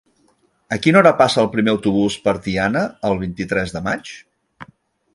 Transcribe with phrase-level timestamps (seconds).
[0.77, 4.19] A quina hora passa el primer autobús per Tiana el vint-i-tres de maig?